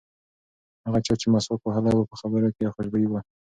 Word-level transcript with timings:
هغه 0.85 0.99
چا 1.05 1.13
چې 1.21 1.27
مسواک 1.33 1.61
وهلی 1.63 1.93
و 1.95 2.09
په 2.11 2.15
خبرو 2.21 2.53
کې 2.55 2.61
یې 2.63 2.73
خوشبويي 2.75 3.07
وه. 3.09 3.21